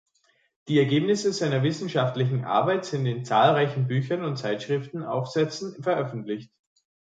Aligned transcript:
Die 0.67 0.79
Ergebnisse 0.79 1.31
seiner 1.31 1.61
wissenschaftlichen 1.61 2.43
Arbeit 2.43 2.85
sind 2.85 3.05
in 3.05 3.23
zahlreichen 3.23 3.85
Büchern 3.85 4.23
und 4.25 4.35
Zeitschriftenaufsätzen 4.37 5.79
veröffentlicht. 5.83 6.51